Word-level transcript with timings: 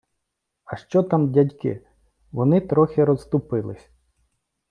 -А 0.65 0.75
що 0.75 1.03
там, 1.03 1.31
дядьки? 1.31 1.81
Вони 2.31 2.61
трохи 2.61 3.05
розступились. 3.05 3.89